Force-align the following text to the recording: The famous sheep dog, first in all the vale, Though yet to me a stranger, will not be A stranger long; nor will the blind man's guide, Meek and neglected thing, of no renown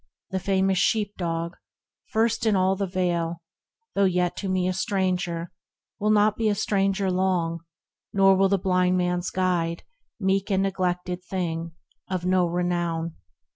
The 0.31 0.39
famous 0.39 0.79
sheep 0.79 1.15
dog, 1.15 1.57
first 2.07 2.47
in 2.47 2.55
all 2.55 2.75
the 2.75 2.87
vale, 2.87 3.43
Though 3.93 4.05
yet 4.05 4.35
to 4.37 4.49
me 4.49 4.67
a 4.67 4.73
stranger, 4.73 5.51
will 5.99 6.09
not 6.09 6.37
be 6.37 6.49
A 6.49 6.55
stranger 6.55 7.11
long; 7.11 7.59
nor 8.11 8.35
will 8.35 8.49
the 8.49 8.57
blind 8.57 8.97
man's 8.97 9.29
guide, 9.29 9.83
Meek 10.19 10.49
and 10.49 10.63
neglected 10.63 11.23
thing, 11.23 11.73
of 12.09 12.25
no 12.25 12.47
renown 12.47 13.13